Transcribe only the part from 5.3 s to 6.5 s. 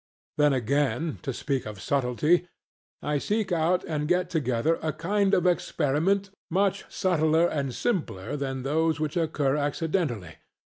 of experiments